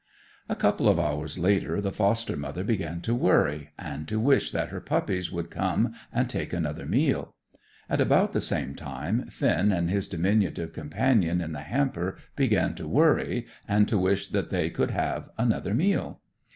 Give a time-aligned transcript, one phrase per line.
[0.49, 4.69] A couple of hours later, the foster mother began to worry, and to wish that
[4.69, 7.35] her puppies would come and take another meal.
[7.87, 12.87] At about the same time Finn and his diminutive companion in the hamper began to
[12.87, 16.19] worry, and to wish that they could have another meal.